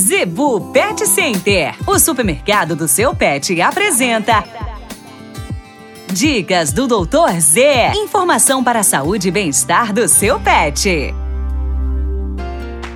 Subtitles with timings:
[0.00, 4.42] Zebu Pet Center, o supermercado do seu pet, apresenta.
[6.10, 7.92] Dicas do Doutor Z.
[7.96, 11.14] Informação para a saúde e bem-estar do seu pet.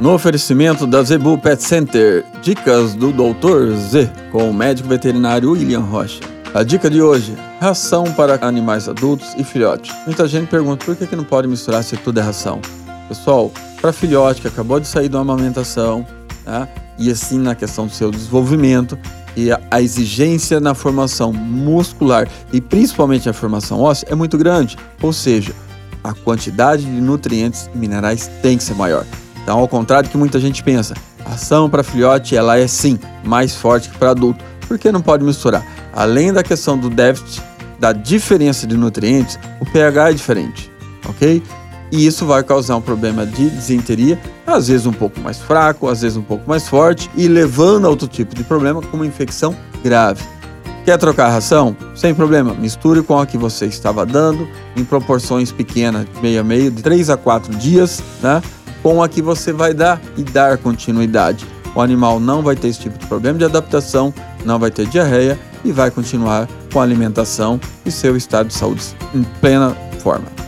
[0.00, 5.80] No oferecimento da Zebu Pet Center, dicas do Doutor Z, com o médico veterinário William
[5.80, 6.20] Rocha.
[6.52, 9.92] A dica de hoje: ração para animais adultos e filhote.
[10.04, 12.60] Muita gente pergunta por que, que não pode misturar se tudo é ração.
[13.06, 16.04] Pessoal, para filhote que acabou de sair de uma amamentação,
[16.48, 16.66] né,
[16.98, 18.98] e assim na questão do seu desenvolvimento
[19.36, 24.76] e a, a exigência na formação muscular e principalmente na formação óssea é muito grande,
[25.02, 25.52] ou seja,
[26.02, 29.04] a quantidade de nutrientes e minerais tem que ser maior.
[29.42, 30.94] Então, ao contrário do que muita gente pensa,
[31.24, 35.24] a ação para filhote ela é sim mais forte que para adulto, porque não pode
[35.24, 35.64] misturar.
[35.92, 37.42] Além da questão do déficit,
[37.78, 40.72] da diferença de nutrientes, o pH é diferente,
[41.08, 41.42] ok?
[41.90, 46.02] E isso vai causar um problema de desinteria, às vezes um pouco mais fraco, às
[46.02, 50.22] vezes um pouco mais forte e levando a outro tipo de problema como infecção grave.
[50.84, 51.76] Quer trocar a ração?
[51.94, 56.70] Sem problema, misture com a que você estava dando em proporções pequenas, meio a meio,
[56.70, 58.42] de 3 a 4 dias, né?
[58.82, 61.46] com a que você vai dar e dar continuidade.
[61.74, 65.38] O animal não vai ter esse tipo de problema de adaptação, não vai ter diarreia
[65.64, 68.82] e vai continuar com a alimentação e seu estado de saúde
[69.14, 70.47] em plena forma.